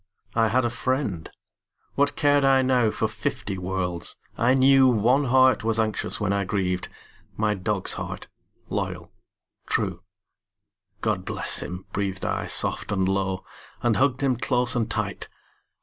[0.33, 1.29] I had a friend;
[1.93, 4.15] what cared I now For fifty worlds?
[4.35, 6.87] I knew One heart was anxious when I grieved
[7.37, 8.27] My dog's heart,
[8.67, 9.11] loyal,
[9.67, 10.01] true.
[11.01, 13.45] "God bless him," breathed I soft and low,
[13.83, 15.27] And hugged him close and tight.